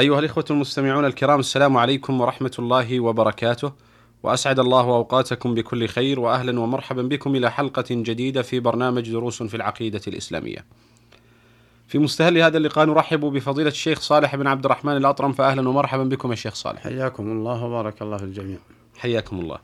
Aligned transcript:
أيها 0.00 0.18
الإخوة 0.18 0.44
المستمعون 0.50 1.04
الكرام 1.04 1.40
السلام 1.40 1.76
عليكم 1.76 2.20
ورحمة 2.20 2.52
الله 2.58 3.00
وبركاته. 3.00 3.72
وأسعد 4.22 4.58
الله 4.58 4.80
أوقاتكم 4.80 5.54
بكل 5.54 5.88
خير 5.88 6.20
وأهلا 6.20 6.60
ومرحبا 6.60 7.02
بكم 7.02 7.36
إلى 7.36 7.50
حلقة 7.50 7.84
جديدة 7.90 8.42
في 8.42 8.60
برنامج 8.60 9.10
دروس 9.10 9.42
في 9.42 9.56
العقيدة 9.56 10.00
الإسلامية. 10.08 10.64
في 11.88 11.98
مستهل 11.98 12.38
هذا 12.38 12.58
اللقاء 12.58 12.86
نرحب 12.86 13.20
بفضيلة 13.20 13.68
الشيخ 13.68 14.00
صالح 14.00 14.36
بن 14.36 14.46
عبد 14.46 14.64
الرحمن 14.64 14.96
الأطرم 14.96 15.32
فأهلا 15.32 15.68
ومرحبا 15.68 16.04
بكم 16.04 16.30
يا 16.30 16.36
شيخ 16.36 16.54
صالح. 16.54 16.82
حياكم 16.82 17.32
الله 17.32 17.64
وبارك 17.64 18.02
الله 18.02 18.16
في 18.16 18.24
الجميع. 18.24 18.58
حياكم 18.98 19.40
الله. 19.40 19.58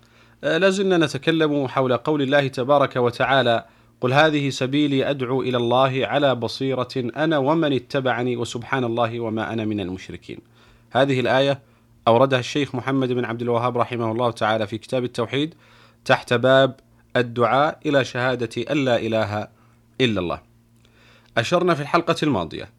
آه، 0.45 0.59
لازلنا 0.59 0.99
نتكلم 0.99 1.69
حول 1.69 1.97
قول 1.97 2.23
الله 2.23 2.49
تبارك 2.49 2.97
وتعالى 2.97 3.65
قل 4.01 4.13
هذه 4.13 4.51
سبيلي 4.51 5.11
أدعو 5.11 5.43
إلى 5.43 5.57
الله 5.57 6.07
على 6.07 6.35
بصيرة 6.35 6.89
أنا 6.97 7.39
ومن 7.39 7.73
اتبعني 7.73 8.37
وسبحان 8.37 8.85
الله 8.85 9.21
وما 9.21 9.53
أنا 9.53 9.65
من 9.65 9.81
المشركين. 9.81 10.39
هذه 10.91 11.21
الآية 11.21 11.63
أوردها 12.09 12.39
الشيخ 12.39 12.75
محمد 12.75 13.13
بن 13.13 13.25
عبد 13.25 13.43
الوهاب 13.43 13.79
رحمه 13.79 14.13
الله 14.13 14.31
تعالى 14.31 14.67
في 14.67 14.79
كتاب 14.79 15.05
التوحيد 15.05 15.55
تحت 16.05 16.33
باب 16.33 16.81
الدعاء 17.17 17.79
إلى 17.87 18.05
شهادة 18.05 18.65
أن 18.71 18.85
لا 18.85 18.97
إله 18.97 19.49
إلا 20.01 20.21
الله. 20.21 20.41
أشرنا 21.39 21.75
في 21.75 21.81
الحلقة 21.81 22.17
الماضية 22.23 22.71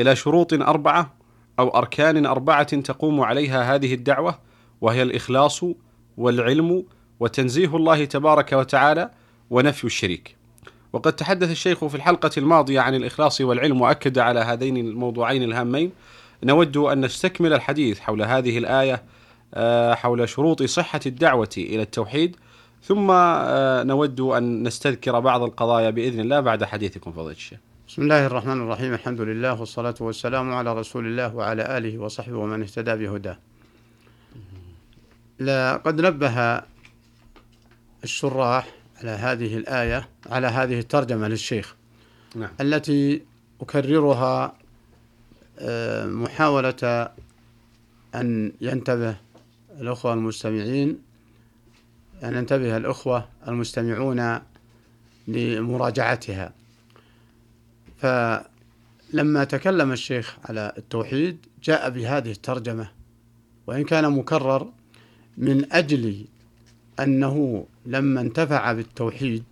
إلى 0.00 0.16
شروط 0.16 0.52
أربعة 0.52 1.14
أو 1.58 1.68
أركان 1.68 2.26
أربعة 2.26 2.80
تقوم 2.80 3.20
عليها 3.20 3.74
هذه 3.74 3.94
الدعوة 3.94 4.38
وهي 4.80 5.02
الإخلاص 5.02 5.64
والعلم 6.16 6.84
وتنزيه 7.20 7.76
الله 7.76 8.04
تبارك 8.04 8.52
وتعالى 8.52 9.10
ونفي 9.50 9.84
الشريك. 9.84 10.41
وقد 10.92 11.12
تحدث 11.12 11.50
الشيخ 11.50 11.84
في 11.84 11.94
الحلقة 11.94 12.30
الماضية 12.38 12.80
عن 12.80 12.94
الإخلاص 12.94 13.40
والعلم 13.40 13.80
وأكد 13.80 14.18
على 14.18 14.40
هذين 14.40 14.76
الموضوعين 14.76 15.42
الهامين. 15.42 15.92
نود 16.44 16.76
أن 16.76 17.04
نستكمل 17.04 17.52
الحديث 17.52 18.00
حول 18.00 18.22
هذه 18.22 18.58
الآية 18.58 19.02
آه، 19.54 19.94
حول 19.94 20.28
شروط 20.28 20.62
صحة 20.62 21.00
الدعوة 21.06 21.48
إلى 21.56 21.82
التوحيد. 21.82 22.36
ثم 22.82 23.10
آه، 23.10 23.82
نود 23.82 24.20
أن 24.20 24.62
نستذكر 24.62 25.20
بعض 25.20 25.42
القضايا 25.42 25.90
بإذن 25.90 26.20
الله 26.20 26.40
بعد 26.40 26.64
حديثكم. 26.64 27.12
فضيلة 27.12 27.36
الشيخ. 27.36 27.58
بسم 27.88 28.02
الله 28.02 28.26
الرحمن 28.26 28.60
الرحيم. 28.62 28.94
الحمد 28.94 29.20
لله 29.20 29.60
والصلاة 29.60 29.94
والسلام 30.00 30.52
على 30.52 30.74
رسول 30.74 31.06
الله 31.06 31.34
وعلى 31.34 31.78
آله 31.78 31.98
وصحبه 31.98 32.36
ومن 32.36 32.62
اهتدى 32.62 32.94
بهداه. 32.94 33.38
لقد 35.40 36.00
نبه 36.00 36.62
الشراح 38.04 38.81
على 39.02 39.10
هذه 39.10 39.56
الآية 39.56 40.08
على 40.26 40.46
هذه 40.46 40.78
الترجمة 40.78 41.28
للشيخ 41.28 41.74
نعم. 42.36 42.50
التي 42.60 43.22
أكررها 43.60 44.56
آه، 45.58 46.06
محاولة 46.06 47.10
أن 48.14 48.52
ينتبه 48.60 49.16
الأخوة 49.80 50.12
المستمعين 50.12 50.98
أن 52.24 52.34
ينتبه 52.34 52.76
الأخوة 52.76 53.28
المستمعون 53.48 54.40
لمراجعتها 55.28 56.52
فلما 57.98 59.44
تكلم 59.44 59.92
الشيخ 59.92 60.36
على 60.44 60.72
التوحيد 60.78 61.46
جاء 61.62 61.90
بهذه 61.90 62.30
الترجمة 62.30 62.90
وإن 63.66 63.84
كان 63.84 64.12
مكرر 64.12 64.72
من 65.36 65.72
أجل 65.72 66.24
أنه 67.00 67.66
لما 67.86 68.20
انتفع 68.20 68.72
بالتوحيد 68.72 69.44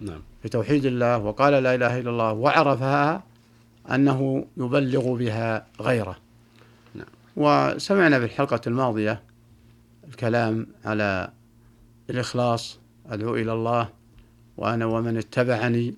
نعم. 0.00 0.20
بتوحيد 0.44 0.86
الله 0.86 1.18
وقال 1.18 1.62
لا 1.62 1.74
إله 1.74 1.98
إلا 1.98 2.10
الله 2.10 2.32
وعرفها 2.32 3.22
أنه 3.90 4.46
يبلغ 4.56 5.14
بها 5.14 5.66
غيره. 5.80 6.16
نعم. 6.94 7.06
وسمعنا 7.36 8.18
في 8.18 8.24
الحلقة 8.24 8.60
الماضية 8.66 9.22
الكلام 10.08 10.66
على 10.84 11.30
الإخلاص 12.10 12.78
أدعو 13.10 13.34
إلى 13.34 13.52
الله 13.52 13.88
وأنا 14.56 14.86
ومن 14.86 15.16
اتبعني 15.16 15.94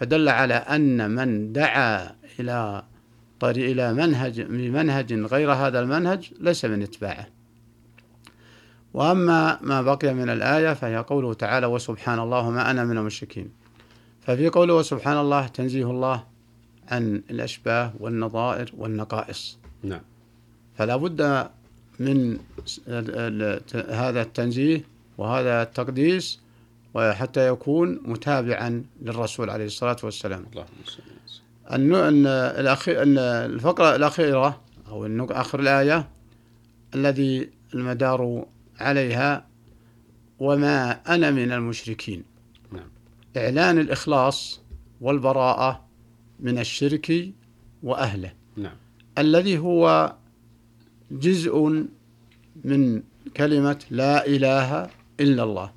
فدل 0.00 0.28
على 0.28 0.54
أن 0.54 1.10
من 1.10 1.52
دعا 1.52 2.14
إلى 2.40 2.84
طريق 3.40 3.70
إلى 3.70 3.94
منهج 3.94 4.40
بمنهج 4.40 5.12
غير 5.12 5.52
هذا 5.52 5.80
المنهج 5.80 6.32
ليس 6.40 6.64
من 6.64 6.82
اتباعه. 6.82 7.26
وأما 8.94 9.58
ما 9.62 9.82
بقي 9.82 10.14
من 10.14 10.30
الآية 10.30 10.74
فهي 10.74 10.96
قوله 10.96 11.34
تعالى 11.34 11.66
وسبحان 11.66 12.18
الله 12.18 12.50
ما 12.50 12.70
أنا 12.70 12.84
من 12.84 12.98
المشركين. 12.98 13.50
ففي 14.20 14.48
قوله 14.48 14.74
وسبحان 14.74 15.16
الله 15.16 15.46
تنزيه 15.46 15.90
الله 15.90 16.24
عن 16.88 17.22
الأشباه 17.30 17.92
والنظائر 18.00 18.72
والنقائص. 18.78 19.58
نعم. 19.82 20.00
فلا 20.76 20.96
بد 20.96 21.48
من 22.00 22.38
هذا 23.74 24.22
التنزيه 24.22 24.84
وهذا 25.18 25.62
التقديس 25.62 26.40
وحتى 26.94 27.48
يكون 27.48 28.00
متابعا 28.04 28.84
للرسول 29.02 29.50
عليه 29.50 29.66
الصلاة 29.66 29.96
والسلام. 30.02 30.46
اللهم 30.52 32.26
الفقرة 33.54 33.96
الأخيرة 33.96 34.60
أو 34.88 35.26
آخر 35.30 35.60
الآية 35.60 36.08
الذي 36.94 37.50
المدار 37.74 38.46
عليها 38.80 39.46
وما 40.38 40.90
أنا 41.14 41.30
من 41.30 41.52
المشركين. 41.52 42.22
نعم. 42.72 42.88
إعلان 43.36 43.78
الإخلاص 43.78 44.60
والبراءة 45.00 45.84
من 46.40 46.58
الشرك 46.58 47.32
وأهله. 47.82 48.32
نعم. 48.56 48.76
الذي 49.18 49.58
هو 49.58 50.14
جزء 51.10 51.84
من 52.64 53.02
كلمة 53.36 53.78
لا 53.90 54.26
إله 54.26 54.90
إلا 55.20 55.42
الله. 55.42 55.70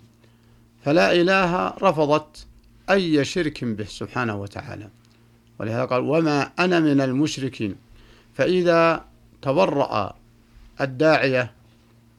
فلا 0.86 1.22
إله 1.22 1.68
رفضت 1.68 2.48
أي 2.90 3.26
شرك 3.26 3.64
به 3.64 3.86
سبحانه 3.86 4.36
وتعالى. 4.36 4.90
ولهذا 5.60 5.86
قال 5.86 6.02
وما 6.02 6.42
أنا 6.60 6.80
من 6.80 7.02
المشركين 7.02 7.76
فإذا 8.34 9.06
تبرأ 9.42 10.16
الداعية 10.82 11.52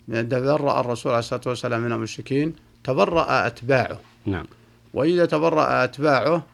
تبرأ 0.09 0.81
الرسول 0.81 1.13
عليه 1.13 1.19
الصلاة 1.19 1.41
والسلام 1.47 1.81
من 1.81 1.93
المشركين 1.93 2.55
تبرأ 2.85 3.47
أتباعه. 3.47 4.01
نعم. 4.27 4.47
وإذا 4.95 5.27
تبرأ 5.27 5.85
أتباعه 5.85 6.47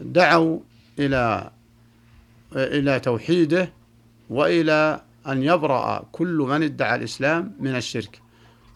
دعوا 0.00 0.58
إلى 0.98 1.50
إلى 2.56 3.00
توحيده 3.00 3.72
وإلى 4.30 5.00
أن 5.26 5.42
يبرأ 5.42 6.04
كل 6.12 6.46
من 6.48 6.62
ادعى 6.62 6.94
الإسلام 6.96 7.52
من 7.60 7.76
الشرك 7.76 8.20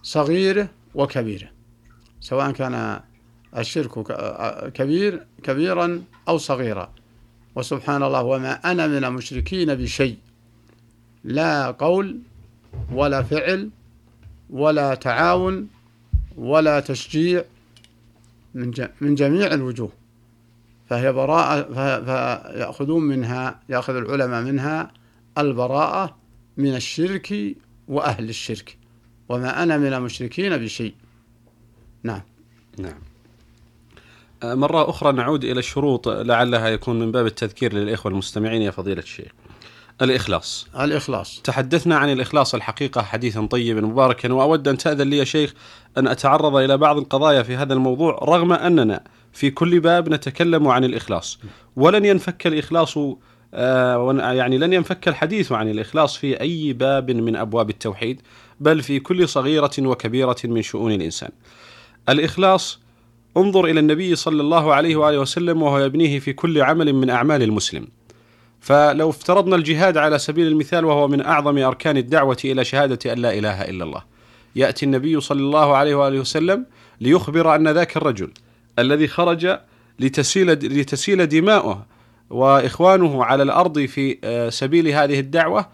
صغيره 0.02 0.68
وكبيره 0.94 1.48
سواء 2.20 2.50
كان 2.50 3.00
الشرك 3.58 3.90
كبير 4.72 5.26
كبيرا 5.42 6.02
أو 6.28 6.38
صغيرا. 6.38 6.92
وسبحان 7.56 8.02
الله 8.02 8.22
وما 8.22 8.52
أنا 8.52 8.86
من 8.86 9.04
المشركين 9.04 9.74
بشيء 9.74 10.16
لا 11.24 11.70
قول 11.70 12.18
ولا 12.92 13.22
فعل 13.22 13.70
ولا 14.50 14.94
تعاون 14.94 15.68
ولا 16.36 16.80
تشجيع 16.80 17.44
من 18.54 18.72
من 19.00 19.14
جميع 19.14 19.46
الوجوه. 19.54 19.92
فهي 20.90 21.12
براءة 21.12 21.62
فيأخذون 22.04 23.02
منها 23.02 23.60
يأخذ 23.68 23.96
العلماء 23.96 24.42
منها 24.42 24.92
البراءة 25.38 26.16
من 26.56 26.76
الشرك 26.76 27.56
وأهل 27.88 28.28
الشرك. 28.28 28.78
وما 29.28 29.62
أنا 29.62 29.78
من 29.78 29.92
المشركين 29.92 30.56
بشيء. 30.56 30.94
نعم. 32.02 32.22
نعم. 32.78 32.98
آه، 34.42 34.54
مرة 34.54 34.90
أخرى 34.90 35.12
نعود 35.12 35.44
إلى 35.44 35.58
الشروط 35.58 36.08
لعلها 36.08 36.68
يكون 36.68 36.98
من 36.98 37.12
باب 37.12 37.26
التذكير 37.26 37.72
للإخوة 37.72 38.12
المستمعين 38.12 38.62
يا 38.62 38.70
فضيلة 38.70 39.02
الشيخ. 39.02 39.32
الإخلاص. 40.02 40.66
الإخلاص. 40.80 41.40
تحدثنا 41.44 41.96
عن 41.96 42.12
الإخلاص 42.12 42.54
الحقيقة 42.54 43.02
حديثا 43.02 43.46
طيبا 43.46 43.80
مباركا 43.80 44.32
وأود 44.32 44.68
أن 44.68 44.76
تأذن 44.76 45.10
لي 45.10 45.16
يا 45.18 45.24
شيخ 45.24 45.54
أن 45.98 46.08
أتعرض 46.08 46.56
إلى 46.56 46.76
بعض 46.76 46.98
القضايا 46.98 47.42
في 47.42 47.56
هذا 47.56 47.74
الموضوع 47.74 48.18
رغم 48.22 48.52
أننا 48.52 49.04
في 49.32 49.50
كل 49.50 49.80
باب 49.80 50.08
نتكلم 50.08 50.68
عن 50.68 50.84
الإخلاص. 50.84 51.38
ولن 51.76 52.04
ينفك 52.04 52.46
الإخلاص 52.46 52.98
آه، 53.54 54.32
يعني 54.32 54.58
لن 54.58 54.72
ينفك 54.72 55.08
الحديث 55.08 55.52
عن 55.52 55.68
الإخلاص 55.70 56.16
في 56.16 56.40
أي 56.40 56.72
باب 56.72 57.10
من 57.10 57.36
أبواب 57.36 57.70
التوحيد 57.70 58.20
بل 58.60 58.82
في 58.82 59.00
كل 59.00 59.28
صغيرة 59.28 59.72
وكبيرة 59.78 60.36
من 60.44 60.62
شؤون 60.62 60.92
الإنسان. 60.92 61.30
الإخلاص 62.08 62.80
انظر 63.36 63.64
إلى 63.64 63.80
النبي 63.80 64.16
صلى 64.16 64.42
الله 64.42 64.74
عليه 64.74 64.96
وآله 64.96 65.18
وسلم 65.18 65.62
وهو 65.62 65.78
يبنيه 65.78 66.18
في 66.18 66.32
كل 66.32 66.62
عمل 66.62 66.92
من 66.92 67.10
أعمال 67.10 67.42
المسلم. 67.42 67.86
فلو 68.64 69.10
افترضنا 69.10 69.56
الجهاد 69.56 69.96
على 69.96 70.18
سبيل 70.18 70.46
المثال 70.46 70.84
وهو 70.84 71.08
من 71.08 71.20
أعظم 71.20 71.58
أركان 71.58 71.96
الدعوة 71.96 72.36
إلى 72.44 72.64
شهادة 72.64 73.12
أن 73.12 73.18
لا 73.18 73.38
إله 73.38 73.62
إلا 73.62 73.84
الله. 73.84 74.02
يأتي 74.56 74.86
النبي 74.86 75.20
صلى 75.20 75.40
الله 75.40 75.76
عليه 75.76 75.94
وآله 75.94 76.20
وسلم 76.20 76.66
ليخبر 77.00 77.54
أن 77.54 77.68
ذاك 77.68 77.96
الرجل 77.96 78.30
الذي 78.78 79.08
خرج 79.08 79.58
لتسيل, 79.98 80.50
لتسيل 80.52 81.26
دماؤه 81.26 81.86
وإخوانه 82.30 83.24
على 83.24 83.42
الأرض 83.42 83.78
في 83.78 84.18
آه، 84.24 84.48
سبيل 84.48 84.88
هذه 84.88 85.20
الدعوة 85.20 85.66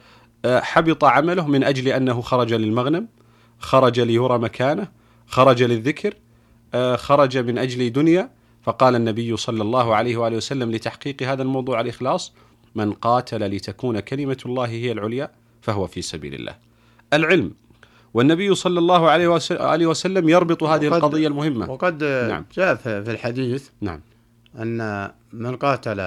آه، 0.44 0.60
حبط 0.60 1.04
عمله 1.04 1.46
من 1.46 1.64
أجل 1.64 1.88
أنه 1.88 2.20
خرج 2.20 2.54
للمغنم 2.54 3.08
خرج 3.58 4.00
ليرى 4.00 4.38
مكانه 4.38 4.88
خرج 5.26 5.62
للذكر 5.62 6.14
آه، 6.75 6.96
خرج 6.96 7.38
من 7.38 7.58
أجل 7.58 7.92
دنيا. 7.92 8.31
فقال 8.62 8.94
النبي 8.94 9.37
صلى 9.37 9.62
الله 9.62 9.94
عليه 9.94 10.16
وآله 10.16 10.37
وسلم 10.37 10.72
لتحقيق 10.72 11.22
هذا 11.22 11.42
الموضوع 11.42 11.81
الإخلاص 11.81 12.32
من 12.75 12.93
قاتل 12.93 13.46
لتكون 13.56 14.00
كلمة 14.00 14.37
الله 14.46 14.64
هي 14.67 14.93
العليا 14.93 15.31
فهو 15.62 15.87
في 15.87 16.02
سبيل 16.02 16.34
الله. 16.34 16.55
العلم 17.12 17.52
والنبي 18.14 18.55
صلى 18.55 18.78
الله 18.78 19.11
عليه 19.11 19.28
وس- 19.28 19.52
عليه 19.52 19.87
وسلم 19.87 20.28
يربط 20.28 20.62
هذه 20.62 20.87
وقد- 20.88 20.96
القضية 20.96 21.28
المهمة. 21.28 21.70
وقد 21.70 22.05
نعم. 22.05 22.44
جاء 22.56 22.75
في 22.75 23.11
الحديث 23.11 23.69
نعم. 23.81 24.00
أن 24.58 25.11
من 25.32 25.56
قاتل 25.56 26.00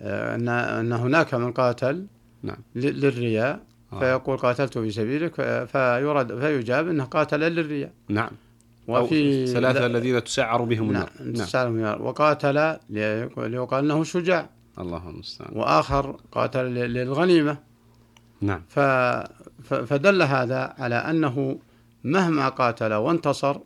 أن 0.00 0.48
أن 0.48 0.92
هناك 0.92 1.34
من 1.34 1.52
قاتل 1.52 2.06
نعم. 2.42 2.56
للرياء 2.74 3.60
آه. 3.92 3.98
فيقول 3.98 4.36
قاتلت 4.36 4.78
في 4.78 4.90
سبيلك 4.90 5.34
فيرد 5.72 6.40
فيجاب 6.40 6.88
أنه 6.88 7.04
قاتل 7.04 7.40
للرياء. 7.40 7.90
نعم. 8.08 8.30
وفي 8.88 9.46
ثلاثة 9.46 9.80
لا- 9.80 9.86
الذين 9.86 10.24
تسعر 10.24 10.62
بهم 10.62 10.92
نعم 10.92 11.06
النار 11.20 11.46
نعم 11.54 11.78
يا- 11.80 11.94
وقاتل 11.94 12.54
لي- 12.90 13.28
ليقال 13.36 13.84
أنه 13.84 14.04
شجاع. 14.04 14.48
الله 14.78 15.08
المستعان. 15.08 15.58
وآخر 15.58 16.16
قاتل 16.32 16.64
للغنيمة. 16.74 17.58
نعم. 18.40 18.62
ف 18.68 18.78
ف- 19.64 19.74
فدل 19.74 20.22
هذا 20.22 20.74
على 20.78 20.94
أنه 20.94 21.58
مهما 22.04 22.48
قاتل 22.48 22.92
وانتصر 22.94 23.56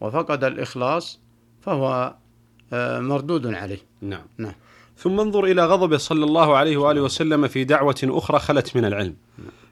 وفقد 0.00 0.44
الإخلاص 0.44 1.20
فهو 1.60 2.14
آه، 2.72 3.00
مردود 3.00 3.46
عليه. 3.46 3.78
نعم. 4.02 4.26
نعم. 4.38 4.52
ثم 4.96 5.20
انظر 5.20 5.44
إلى 5.44 5.66
غضبه 5.66 5.96
صلى 5.96 6.24
الله 6.24 6.56
عليه 6.56 6.76
وآله 6.76 7.00
وسلم 7.00 7.48
في 7.48 7.64
دعوة 7.64 8.00
أخرى 8.04 8.38
خلت 8.38 8.76
من 8.76 8.84
العلم. 8.84 9.16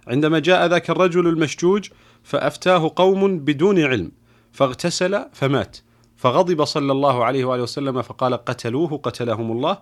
عندما 0.06 0.38
جاء 0.38 0.66
ذاك 0.66 0.90
الرجل 0.90 1.26
المشجوج 1.28 1.88
فأفتاه 2.22 2.92
قوم 2.96 3.38
بدون 3.38 3.78
علم 3.78 4.12
فاغتسل 4.52 5.24
فمات. 5.32 5.76
فغضب 6.16 6.64
صلى 6.64 6.92
الله 6.92 7.24
عليه 7.24 7.44
وآله 7.44 7.62
وسلم 7.62 8.02
فقال 8.02 8.34
قتلوه 8.34 8.98
قتلهم 8.98 9.52
الله. 9.52 9.78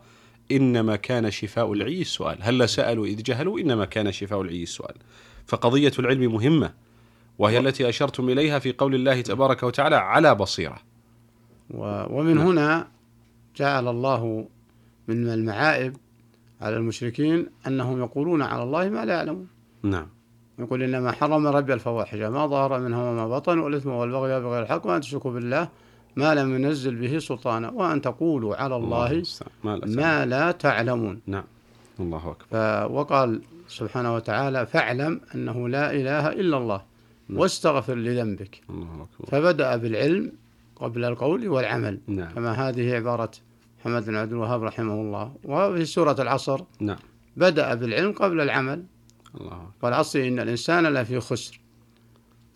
إنما 0.52 0.97
كان 0.97 1.31
شفاء 1.31 1.73
العي 1.73 2.00
السؤال. 2.00 2.38
هل 2.41 2.69
سألوا 2.69 3.06
إذ 3.06 3.23
جهلوا؟ 3.23 3.61
إنما 3.61 3.85
كان 3.85 4.12
شفاء 4.12 4.41
العي 4.43 4.62
السؤال. 4.62 4.94
فقضية 5.47 5.93
العلم 5.99 6.32
مهمة 6.32 6.73
وهي 7.38 7.58
التي 7.58 7.88
أشرتم 7.88 8.29
إليها 8.29 8.58
في 8.58 8.73
قول 8.73 8.94
الله 8.94 9.20
تبارك 9.20 9.62
وتعالى 9.62 9.97
على 9.97 10.35
بصيرة. 10.35 10.79
و- 11.70 12.05
ومن 12.20 12.35
نعم. 12.37 12.47
هنا 12.47 12.88
جعل 13.56 13.88
الله 13.88 14.49
من 15.08 15.29
المعائب 15.29 15.97
على 16.61 16.76
المشركين 16.76 17.46
أنهم 17.67 17.99
يقولون 17.99 18.43
على 18.43 18.62
الله 18.62 18.88
ما 18.88 19.05
لا 19.05 19.14
يعلمون. 19.14 19.46
نعم. 19.82 20.06
يقول 20.58 20.82
إنما 20.82 21.12
حرم 21.12 21.46
ربي 21.46 21.75
الفواحش 21.75 22.19
ما 22.19 22.46
ظهر 22.46 22.81
منها 22.81 23.11
وما 23.11 23.29
بطن 23.29 23.58
والإثم 23.58 23.91
والبغي 23.91 24.41
بغير 24.41 24.62
الحق 24.62 24.87
وأن 24.87 25.00
تشركوا 25.00 25.31
بالله 25.32 25.69
ما 26.16 26.34
لم 26.34 26.54
ينزل 26.54 26.94
به 26.94 27.18
سلطانا. 27.18 27.70
وأن 27.70 28.00
تقولوا 28.00 28.56
على 28.56 28.76
الله. 28.76 29.08
ما 29.64 29.76
لا 29.76 29.84
سأل. 29.84 29.96
ما 29.96 30.26
لا 30.26 30.50
تعلمون. 30.50 31.20
نعم. 31.26 31.44
الله 32.00 32.30
أكبر. 32.30 32.92
وقال 32.92 33.42
سبحانه 33.68 34.14
وتعالى 34.14 34.66
فاعلم 34.66 35.20
أنه 35.34 35.68
لا 35.68 35.92
إله 35.92 36.28
إلا 36.28 36.56
الله 36.56 36.82
نعم. 37.28 37.38
واستغفر 37.38 37.94
لذنبك. 37.94 38.60
الله 38.70 39.06
أكبر. 39.06 39.30
فبدأ 39.30 39.76
بالعلم 39.76 40.32
قبل 40.76 41.04
القول 41.04 41.48
والعمل. 41.48 42.00
نعم. 42.06 42.34
كما 42.34 42.52
هذه 42.52 42.94
عبارة 42.94 43.30
محمد 43.80 44.06
بن 44.06 44.16
عبد 44.16 44.32
الوهاب 44.32 44.62
رحمه 44.62 44.94
الله. 44.94 45.32
وفي 45.44 45.84
سورة 45.84 46.16
العصر 46.18 46.60
نعم. 46.80 46.98
بدأ 47.36 47.74
بالعلم 47.74 48.12
قبل 48.12 48.40
العمل. 48.40 48.84
الله. 49.40 49.70
والعصر 49.82 50.18
إن 50.18 50.40
الإنسان 50.40 50.86
لفي 50.86 51.20
خسر. 51.20 51.60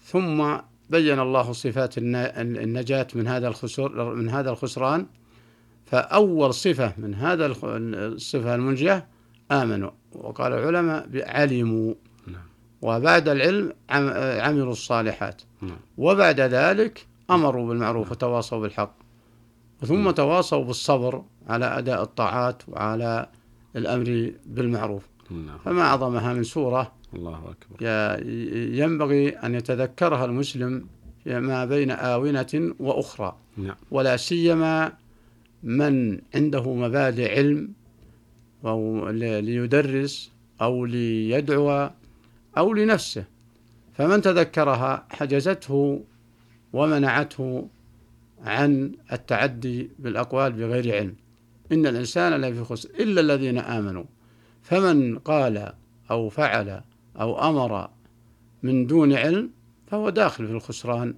ثم 0.04 0.56
بين 0.94 1.20
الله 1.20 1.52
صفات 1.52 1.94
النجاة 1.99 3.06
من 3.14 3.26
هذا 3.29 3.49
الخسر 3.49 4.14
من 4.14 4.29
هذا 4.29 4.50
الخسران 4.50 5.06
فأول 5.87 6.55
صفة 6.55 6.93
من 6.99 7.14
هذا 7.14 7.46
الصفة 7.64 8.55
المنجية 8.55 9.06
آمنوا 9.52 9.91
وقال 10.12 10.52
العلماء 10.52 11.08
علموا 11.14 11.94
نعم. 12.26 12.43
وبعد 12.82 13.29
العلم 13.29 13.73
عم- 13.91 14.12
عملوا 14.41 14.73
الصالحات 14.73 15.43
نعم. 15.62 15.76
وبعد 15.99 16.41
ذلك 16.41 17.06
أمروا 17.31 17.69
بالمعروف 17.69 18.11
وتواصوا 18.11 18.61
بالحق 18.61 18.94
ثم 19.87 20.02
نعم. 20.05 20.11
تواصوا 20.11 20.64
بالصبر 20.64 21.23
على 21.49 21.67
أداء 21.79 22.02
الطاعات 22.02 22.62
وعلى 22.69 23.26
الأمر 23.76 24.32
بالمعروف 24.47 25.02
فما 25.65 25.82
أعظمها 25.82 26.32
من 26.32 26.43
سورة 26.43 26.93
الله 27.15 27.55
أكبر. 27.55 27.87
ينبغي 28.82 29.29
أن 29.29 29.55
يتذكرها 29.55 30.25
المسلم 30.25 30.87
ما 31.26 31.65
بين 31.65 31.91
آونة 31.91 32.75
وأخرى. 32.81 33.37
نعم. 33.56 33.76
ولا 33.91 34.17
سيما 34.17 34.93
من 35.62 36.21
عنده 36.35 36.75
مبادئ 36.75 37.37
علم 37.37 37.73
أو 38.65 39.09
ليدرس 39.11 40.31
أو 40.62 40.85
ليدعو 40.85 41.91
أو 42.59 42.73
لنفسه. 42.73 43.25
فمن 43.94 44.23
تذكرها 44.23 45.06
حجزته 45.11 46.05
ومنعته 46.73 47.69
عن 48.43 48.93
التعدي 49.12 49.91
بالأقوال 49.99 50.53
بغير 50.53 50.94
علم. 50.94 51.15
إن 51.73 51.87
الإنسان 51.87 52.41
لفي 52.41 52.65
خسر 52.65 52.88
إلا 53.00 53.21
الذين 53.21 53.59
آمنوا. 53.59 54.05
فمن 54.64 55.19
قال 55.19 55.72
أو 56.11 56.28
فعل 56.28 56.81
أو 57.20 57.49
أمر 57.50 57.88
من 58.62 58.87
دون 58.87 59.12
علم 59.12 59.50
فهو 59.87 60.11
داخل 60.11 60.47
في 60.47 60.52
الخسران 60.52 61.14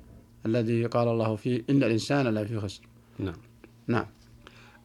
الذي 0.47 0.87
قال 0.87 1.09
الله 1.09 1.37
فيه 1.37 1.65
إن 1.71 1.85
الإنسان 1.85 2.29
لفي 2.35 2.61
خسر. 2.61 2.83
نعم. 3.19 3.35
نعم. 3.87 4.07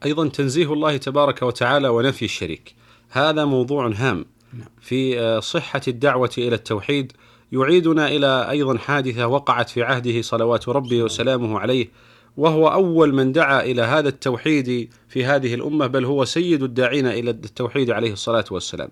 أيضا 0.04 0.28
تنزيه 0.28 0.72
الله 0.72 0.96
تبارك 0.96 1.42
وتعالى 1.42 1.88
ونفي 1.88 2.24
الشريك. 2.24 2.74
هذا 3.10 3.44
موضوع 3.44 3.86
هام. 3.86 4.24
نعم. 4.52 4.68
في 4.80 5.20
آه، 5.20 5.40
صحة 5.40 5.80
الدعوة 5.88 6.30
إلى 6.38 6.54
التوحيد 6.54 7.12
يعيدنا 7.52 8.08
إلى 8.08 8.50
أيضا 8.50 8.78
حادثة 8.78 9.26
وقعت 9.26 9.70
في 9.70 9.82
عهده 9.82 10.22
صلوات 10.22 10.68
ربي 10.68 11.02
وسلامه 11.02 11.58
عليه. 11.58 11.88
وهو 12.36 12.68
أول 12.68 13.14
من 13.14 13.32
دعا 13.32 13.62
إلى 13.62 13.82
هذا 13.82 14.08
التوحيد 14.08 14.88
في 15.08 15.24
هذه 15.24 15.54
الأمة 15.54 15.86
بل 15.86 16.04
هو 16.04 16.24
سيد 16.24 16.62
الداعين 16.62 17.06
إلى 17.06 17.30
التوحيد 17.30 17.90
عليه 17.90 18.12
الصلاة 18.12 18.44
والسلام. 18.50 18.88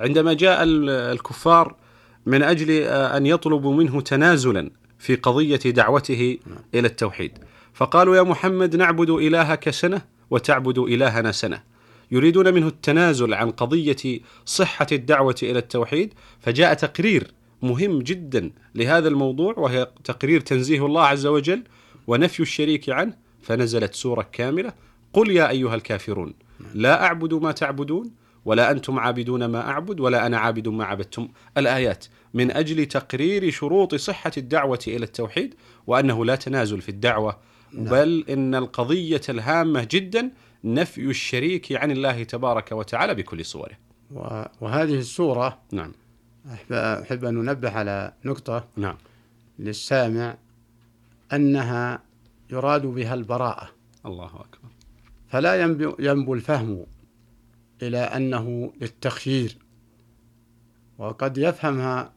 عندما 0.00 0.32
جاء 0.32 0.62
ال- 0.62 0.90
الكفار 0.90 1.76
من 2.26 2.42
آه، 2.70 3.16
أن 3.16 3.26
يطلبوا 3.26 3.74
منه 3.74 4.00
تنازلا 4.00 4.70
في 4.98 5.14
قضية 5.14 5.56
دعوته 5.56 6.38
إلى 6.74 6.86
التوحيد 6.88 7.32
فقالوا 7.74 8.16
يا 8.16 8.22
محمد 8.22 8.76
نعبد 8.76 9.10
إلهك 9.10 9.70
سنة 9.70 10.02
وتعبد 10.30 10.78
إلهنا 10.78 11.32
سنة. 11.32 11.62
يريدون 12.10 12.54
منه 12.54 12.66
التنازل 12.68 13.34
عن 13.34 13.50
قضية 13.50 14.20
صحة 14.46 14.86
الدعوة 14.92 15.34
إلى 15.42 15.58
التوحيد 15.58 16.14
فجاء 16.40 16.74
تقرير 16.74 17.30
مهم 17.62 17.98
جدا 17.98 18.50
لهذا 18.74 19.08
الموضوع 19.08 19.54
وهي 19.56 19.88
تقرير 20.04 20.40
تنزيه 20.40 20.86
الله 20.86 21.02
عز 21.02 21.26
وجل 21.26 21.62
ونفي 22.06 22.40
الشريك 22.40 22.90
عنه 22.90 23.14
فنزلت 23.42 23.94
سورة 23.94 24.28
كاملة. 24.32 24.72
قل 25.12 25.30
يا 25.30 25.48
أيها 25.48 25.74
الكافرون 25.74 26.34
لا 26.74 27.04
أعبد 27.04 27.34
ما 27.34 27.52
تعبدون 27.52 28.10
ولا 28.44 28.70
أنتم 28.70 28.98
عابدون 28.98 29.44
ما 29.44 29.70
أعبد 29.70 30.00
ولا 30.00 30.26
أنا 30.26 30.38
عابد 30.38 30.68
ما 30.68 30.84
عبدتم. 30.84 31.28
الآيات 31.56 32.06
من 32.34 32.50
أجل 32.50 32.86
تقرير 32.86 33.50
شروط 33.50 33.94
صحة 33.94 34.32
الدعوة 34.36 34.78
إلى 34.88 35.04
التوحيد 35.04 35.54
وأنه 35.86 36.24
لا 36.24 36.36
تنازل 36.36 36.80
في 36.80 36.88
الدعوة 36.88 37.38
بل 37.72 38.24
إن 38.30 38.54
القضية 38.54 39.20
الهامة 39.28 39.88
جدا 39.90 40.30
نفي 40.64 41.00
الشريك 41.00 41.72
عن 41.72 41.90
الله 41.90 42.22
تبارك 42.22 42.72
وتعالى 42.72 43.14
بكل 43.14 43.44
صوره. 43.44 43.78
وهذه 44.60 44.94
السورة 44.94 45.58
نعم. 45.72 45.92
أحب 46.72 47.24
أن 47.24 47.34
ننبه 47.34 47.70
على 47.70 48.12
نقطة 48.24 48.68
نعم. 48.76 48.96
للسامع 49.58 50.36
أنها 51.32 52.02
يراد 52.50 52.86
بها 52.86 53.14
البراءة. 53.14 53.70
الله 54.06 54.26
أكبر. 54.26 54.68
فلا 55.28 55.62
ينبو, 55.98 56.34
الفهم 56.34 56.86
إلى 57.82 57.98
أنه 57.98 58.72
للتخيير. 58.80 59.56
وقد 60.98 61.38
يفهمها 61.38 62.12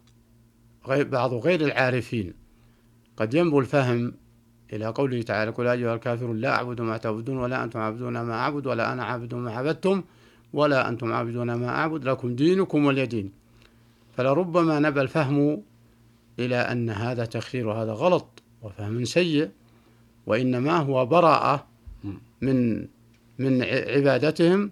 بعض 0.88 1.34
غير 1.34 1.62
العارفين. 1.62 2.34
قد 3.17 3.34
ينبو 3.34 3.60
الفهم 3.60 4.13
إلى 4.74 4.86
قوله 4.86 5.22
تعالى 5.22 5.51
قل 5.51 5.67
أيها 5.67 5.96
الكافرون 5.96 6.38
لا 6.38 6.55
أعبد 6.55 6.82
ما 6.82 6.98
تعبدون 6.98 7.38
ولا 7.38 7.63
أنتم 7.63 7.79
عابدون 7.79 8.22
ما 8.22 8.34
أعبد 8.34 8.67
ولا 8.67 8.93
أنا 8.93 9.03
عابد 9.03 9.34
ما 9.34 9.51
عبدتم 9.51 10.03
ولا 10.53 10.89
أنتم 10.89 11.13
عابدون 11.13 11.53
ما 11.53 11.70
أعبد 11.70 12.03
لكم 12.03 12.36
دينكم 12.36 12.86
ولي 12.86 13.05
دين 13.05 13.32
فلربما 14.17 14.79
نبى 14.79 15.01
الفهم 15.01 15.63
إلى 16.39 16.55
أن 16.55 16.89
هذا 16.89 17.25
تخير 17.25 17.67
وهذا 17.67 17.91
غلط. 17.91 18.42
وفهم 18.63 19.05
سيء 19.05 19.50
وإنما 20.27 20.77
هو 20.77 21.05
براءة 21.05 21.65
من 22.41 22.88
من 23.39 23.63
عبادتهم 23.63 24.72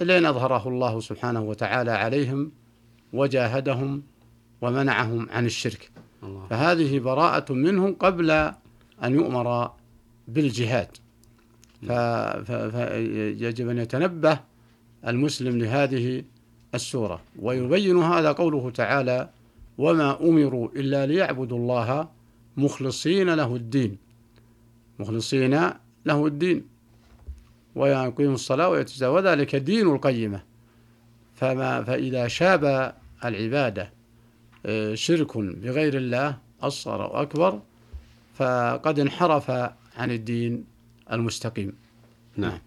لين 0.00 0.26
أظهره 0.26 0.68
الله 0.68 1.00
سبحانه 1.00 1.42
وتعالى 1.42 1.90
عليهم 1.90 2.52
وجاهدهم 3.12 4.02
ومنعهم 4.60 5.28
عن 5.30 5.46
الشرك. 5.46 5.90
الله. 6.22 6.46
فهذه 6.50 6.98
براءة 6.98 7.52
منهم 7.52 7.94
قبل 7.94 8.30
أن 9.04 9.14
يؤمر 9.14 9.70
بالجهاد. 10.28 10.88
فيجب 11.80 13.68
أن 13.68 13.78
يتنبه 13.78 14.40
المسلم 15.06 15.58
لهذه 15.58 16.24
السورة. 16.74 17.20
ويبين 17.38 17.98
هذا 18.02 18.32
قوله 18.32 18.70
تعالى 18.70 19.28
وما 19.78 20.20
أمروا 20.20 20.68
إلا 20.76 21.06
ليعبدوا 21.06 21.58
الله 21.58 22.08
مخلصين 22.56 23.34
له 23.34 23.56
الدين. 23.56 23.98
مخلصين 24.98 25.70
له 26.06 26.26
الدين. 26.26 26.64
ويقيموا 27.74 28.34
الصلاة 28.34 28.68
ويتزاوى. 28.68 29.14
وذلك 29.14 29.56
دين 29.56 29.94
القيمة. 29.94 30.42
فما 31.34 31.84
فإذا 31.84 32.28
شاب 32.28 32.94
العبادة 33.24 33.92
آه، 34.66 34.94
شرك 34.94 35.38
بغير 35.38 35.96
الله 35.96 36.38
أصغر 36.62 37.00
وأكبر 37.00 37.60
فقد 38.34 38.98
انحرف 38.98 39.50
عن 39.96 40.10
الدين 40.10 40.64
المستقيم. 41.12 41.72
نعم. 42.36 42.58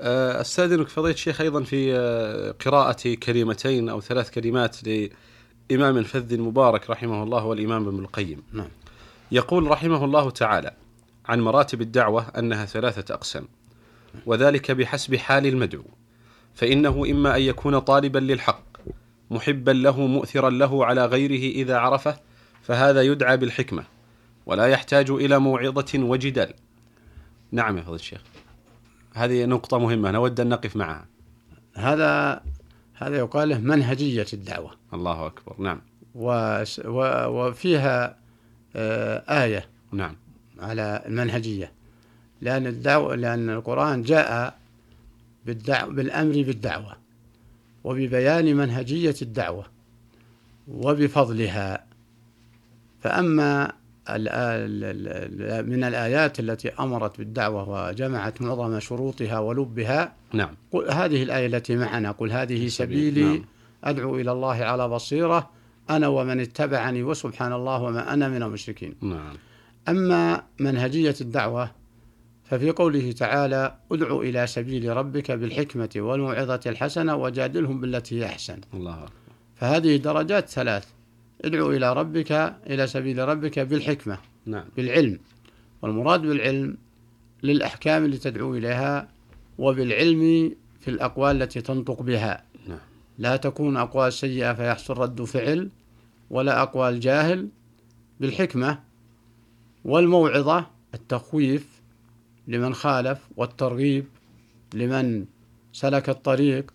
آه، 0.00 0.40
استاذنك 0.40 0.88
فضيله 0.88 1.14
الشيخ 1.14 1.40
أيضا 1.40 1.62
في 1.62 1.96
آه، 1.96 2.50
قراءة 2.50 3.14
كلمتين 3.14 3.88
أو 3.88 4.00
ثلاث 4.00 4.30
كلمات 4.30 4.76
لإمام 4.84 5.98
الفذ 5.98 6.32
المبارك 6.32 6.90
رحمه 6.90 7.22
الله 7.22 7.44
والإمام 7.44 7.88
ابن 7.88 7.98
القيم. 7.98 8.42
نعم. 8.52 8.68
يقول 9.32 9.66
رحمه 9.70 10.04
الله 10.04 10.30
تعالى 10.30 10.72
عن 11.26 11.40
مراتب 11.40 11.80
الدعوة 11.82 12.26
أنها 12.38 12.64
ثلاثة 12.64 13.14
أقسام 13.14 13.48
وذلك 14.26 14.70
بحسب 14.70 15.16
حال 15.16 15.46
المدعو 15.46 15.84
فإنه 16.54 17.04
إما 17.10 17.36
أن 17.36 17.42
يكون 17.42 17.78
طالبا 17.78 18.18
للحق 18.18 18.62
محبا 19.30 19.70
له 19.70 20.06
مؤثرا 20.06 20.50
له 20.50 20.86
على 20.86 21.06
غيره 21.06 21.54
إذا 21.54 21.76
عرفه 21.76 22.16
فهذا 22.62 23.02
يدعى 23.02 23.36
بالحكمة 23.36 23.84
ولا 24.46 24.66
يحتاج 24.66 25.10
إلى 25.10 25.38
موعظة 25.38 25.98
وجدال. 25.98 26.54
نعم 27.52 27.76
يا 27.76 27.82
فضيله 27.82 27.96
الشيخ. 27.96 28.20
هذه 29.14 29.44
نقطة 29.44 29.78
مهمة 29.78 30.10
نود 30.10 30.40
أن 30.40 30.48
نقف 30.48 30.76
معها 30.76 31.06
هذا 31.74 32.42
هذا 32.94 33.16
يقال 33.16 33.48
له 33.48 33.58
منهجية 33.58 34.26
الدعوة 34.32 34.70
الله 34.94 35.26
أكبر 35.26 35.54
نعم 35.58 35.80
وفيها 37.34 38.21
آية. 38.76 39.64
نعم. 39.92 40.16
على 40.60 41.02
المنهجية. 41.06 41.72
لأن 42.40 42.66
الدعوة 42.66 43.14
لأن 43.14 43.50
القرآن 43.50 44.02
جاء 44.02 44.58
بالدعوة 45.46 45.92
بالأمر 45.92 46.32
بالدعوة 46.32 46.96
وببيان 47.84 48.56
منهجية 48.56 49.14
الدعوة 49.22 49.64
وبفضلها. 50.68 51.84
فأما 53.00 53.72
من 55.62 55.84
الآيات 55.84 56.40
التي 56.40 56.68
أمرت 56.68 57.18
بالدعوة 57.18 57.68
وجمعت 57.68 58.42
معظم 58.42 58.80
شروطها 58.80 59.38
ولبها 59.38 60.12
نعم. 60.32 60.54
قل 60.72 60.90
هذه 60.90 61.22
الآية 61.22 61.46
التي 61.46 61.76
معنا 61.76 62.10
قل 62.10 62.32
هذه 62.32 62.68
سبيلي 62.68 63.24
نعم. 63.24 63.44
أدعو 63.84 64.16
إلى 64.16 64.32
الله 64.32 64.54
على 64.54 64.88
بصيرة 64.88 65.50
أنا 65.96 66.08
ومن 66.08 66.40
اتبعني 66.40 67.02
وسبحان 67.02 67.52
الله 67.52 67.82
وما 67.82 68.12
أنا 68.14 68.28
من 68.28 68.42
المشركين. 68.42 68.94
نعم. 69.02 69.34
أما 69.88 70.42
منهجية 70.58 71.14
الدعوة 71.20 71.70
ففي 72.44 72.70
قوله 72.70 73.12
تعالى 73.12 73.74
ادع 73.92 74.16
إلى 74.20 74.46
سبيل 74.46 74.96
ربك 74.96 75.30
بالحكمة 75.30 75.90
والموعظة 75.96 76.60
الحسنة 76.66 77.16
وجادلهم 77.16 77.80
بالتي 77.80 78.20
هي 78.20 78.26
أحسن. 78.26 78.60
الله 78.74 79.06
فهذه 79.56 79.96
درجات 79.96 80.48
ثلاث 80.48 80.88
ادعو 81.44 81.70
إلى 81.70 81.92
ربك 81.92 82.32
إلى 82.66 82.86
سبيل 82.86 83.28
ربك 83.28 83.58
بالحكمة 83.58 84.18
نعم. 84.46 84.64
بالعلم. 84.76 85.18
والمراد 85.82 86.20
بالعلم 86.20 86.76
للأحكام 87.42 88.04
اللي 88.04 88.18
تدعو 88.18 88.54
إليها 88.54 89.08
وبالعلم 89.58 90.54
في 90.80 90.88
الأقوال 90.88 91.42
التي 91.42 91.60
تنطق 91.60 92.02
بها. 92.02 92.44
نعم. 92.68 92.78
لا 93.18 93.36
تكون 93.36 93.76
أقوال 93.76 94.12
سيئة 94.12 94.52
فيحصل 94.52 94.98
رد 94.98 95.24
فعل 95.24 95.68
ولا 96.32 96.62
أقوال 96.62 97.00
جاهل 97.00 97.48
بالحكمة 98.20 98.78
والموعظة 99.84 100.66
التخويف 100.94 101.82
لمن 102.48 102.74
خالف 102.74 103.28
والترغيب 103.36 104.06
لمن 104.74 105.24
سلك 105.72 106.08
الطريق 106.08 106.74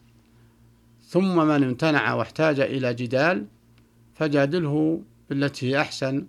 ثم 1.07 1.47
من 1.47 1.63
امتنع 1.63 2.13
واحتاج 2.13 2.59
إلى 2.59 2.93
جدال 2.93 3.45
فجادله 4.15 5.01
بالتي 5.29 5.71
هي 5.71 5.81
أحسن 5.81 6.25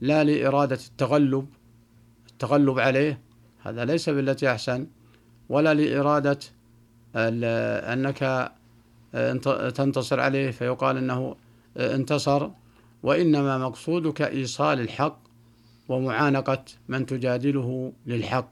لا 0.00 0.24
لإرادة 0.24 0.78
التغلب 0.90 1.46
التغلب 2.30 2.78
عليه 2.78 3.20
هذا 3.62 3.84
ليس 3.84 4.08
بالتي 4.08 4.50
أحسن 4.50 4.86
ولا 5.48 5.74
لإرادة 5.74 6.38
أنك 7.92 8.52
تنتصر 9.74 10.20
عليه 10.20 10.50
فيقال 10.50 10.96
أنه 10.96 11.36
انتصر. 11.76 12.48
وإنما 13.02 13.58
مقصودك 13.58 14.22
إيصال 14.22 14.80
الحق 14.80 15.18
ومعانقة 15.88 16.64
من 16.88 17.06
تجادله 17.06 17.92
للحق. 18.06 18.48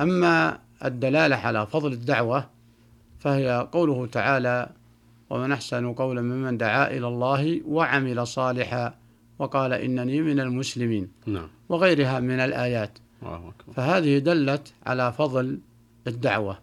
أما 0.00 0.58
الدلالة 0.84 1.36
على 1.36 1.66
فضل 1.66 1.92
الدعوة 1.92 2.50
فهي 3.18 3.68
قوله 3.72 4.06
تعالى 4.06 4.68
ومن 5.30 5.52
أحسن 5.52 5.92
قولا 5.92 6.22
ممن 6.22 6.56
دعا 6.56 6.90
إلى 6.90 7.08
الله 7.08 7.60
وعمل 7.66 8.26
صالحا 8.26 8.94
وقال 9.38 9.72
إنني 9.72 10.22
من 10.22 10.40
المسلمين 10.40 11.08
نعم. 11.26 11.48
وغيرها 11.68 12.20
من 12.20 12.40
الآيات. 12.40 12.98
فهذه 13.76 14.18
دلت 14.18 14.72
على 14.86 15.12
فضل 15.12 15.58
الدعوة. 16.06 16.58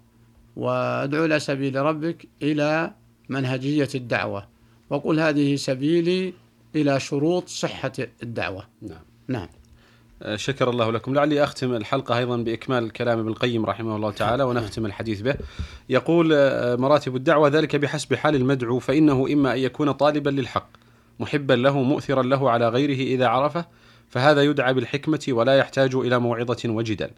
وأدعو 0.56 1.26
إلى 1.26 1.40
سبيل 1.40 1.76
ربك 1.76 2.28
إلى 2.42 2.92
منهجية 3.30 3.90
الدعوة. 3.96 4.48
وقل 4.92 5.20
هذه 5.20 5.56
سبيلي 5.56 6.34
إلى 6.76 7.00
شروط 7.00 7.48
صحة 7.50 7.92
الدعوة. 8.24 8.64
نعم. 8.82 9.02
نعم. 9.28 9.48
آه، 10.22 10.36
شكر 10.36 10.70
الله 10.70 10.92
لكم. 10.92 11.14
لعلي 11.14 11.44
أختم 11.44 11.74
الحلقة 11.74 12.18
أيضا 12.18 12.38
بإكمال 12.38 12.92
كلام 12.92 13.20
ابن 13.20 13.28
القيم 13.28 13.66
رحمه 13.66 13.96
الله 13.96 14.12
تعالى 14.12 14.44
ونختم 14.44 14.86
الحديث 14.86 15.22
به. 15.22 15.36
يقول 15.90 16.34
آه، 16.34 16.76
مراتب 16.76 17.16
الدعوة 17.16 17.50
ذلك 17.50 17.76
بحسب 17.76 18.16
حال 18.16 18.36
المدعو 18.36 18.80
فإنه 18.80 19.28
إما 19.34 19.54
أن 19.54 19.58
يكون 19.60 19.92
طالبا 19.92 20.30
للحق 20.30 20.70
محبا 21.20 21.54
له 21.54 21.82
مؤثرا 21.82 22.24
له 22.24 22.50
على 22.50 22.70
غيره 22.70 23.16
إذا 23.16 23.28
عرفه 23.28 23.66
فهذا 24.10 24.44
يدعى 24.44 24.74
بالحكمة 24.74 25.26
ولا 25.30 25.58
يحتاج 25.58 25.96
إلى 25.96 26.20
موعظة 26.20 26.70
وجدل 26.70 27.10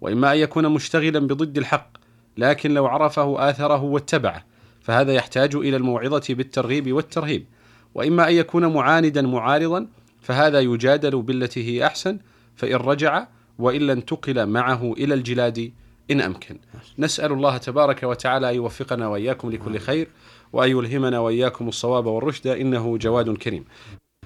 وإما 0.00 0.32
أن 0.32 0.38
يكون 0.38 0.68
مشتغلا 0.68 1.18
بضد 1.18 1.58
الحق 1.58 1.90
لكن 2.36 2.74
لو 2.74 2.86
عرفه 2.86 3.50
آثره 3.50 3.82
واتبعه. 3.82 4.44
فهذا 4.86 5.12
يحتاج 5.12 5.54
إلى 5.54 5.76
الموعظة 5.76 6.34
بالترغيب 6.34 6.92
والترهيب. 6.92 7.46
وإما 7.94 8.28
أن 8.28 8.34
يكون 8.34 8.66
معاندا 8.66 9.22
معارضا 9.22 9.86
فهذا 10.20 10.60
يجادل 10.60 11.22
بالتي 11.22 11.64
هي 11.64 11.86
أحسن. 11.86 12.18
فإن 12.56 12.74
رجع 12.74 13.26
وإلا 13.58 13.92
انتقل 13.92 14.46
معه 14.46 14.92
إلى 14.92 15.14
الجلاد 15.14 15.72
إن 16.10 16.20
أمكن. 16.20 16.58
نسأل 16.98 17.32
الله 17.32 17.56
تبارك 17.56 18.02
وتعالى 18.02 18.50
أن 18.50 18.54
يوفقنا 18.54 19.08
وإياكم 19.08 19.50
لكل 19.50 19.78
خير 19.78 20.08
وأن 20.52 20.70
يلهمنا 20.70 21.18
وإياكم 21.18 21.68
الصواب 21.68 22.06
والرشد 22.06 22.46
إنه 22.46 22.96
جواد 22.96 23.36
كريم. 23.36 23.64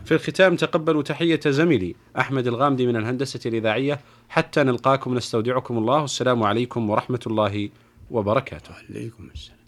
في 0.04 0.14
الختام 0.14 0.56
تقبلوا 0.56 1.02
تحية 1.02 1.40
زميلي 1.46 1.94
أحمد 2.18 2.46
الغامدي 2.46 2.86
من 2.86 2.96
الهندسة 2.96 3.40
الإذاعية. 3.46 4.00
حتى 4.28 4.62
نلقاكم 4.62 5.14
نستودعكم 5.14 5.78
الله. 5.78 6.04
السلام 6.04 6.42
عليكم 6.42 6.90
ورحمة 6.90 7.20
الله 7.26 7.68
وبركاته. 8.10 8.70
عليكم 8.90 9.28
السلام. 9.34 9.59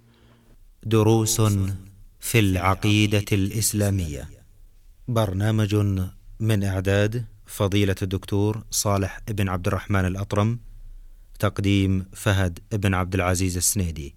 دروس 0.87 1.41
في 2.21 2.39
العقيدة 2.39 3.25
الإسلامية. 3.33 4.31
برنامج 5.09 5.75
من 6.41 6.65
إعداد 6.65 7.25
فضيلة 7.47 7.95
الدكتور 8.03 8.65
صالح 8.71 9.21
بن 9.29 9.49
عبد 9.49 9.67
الرحمن 9.67 10.05
الأطرم 10.05 10.61
تقديم 11.39 12.07
فهد 12.13 12.59
بن 12.73 12.95
عبد 12.95 13.15
العزيز 13.15 13.57
السنيدي. 13.57 14.15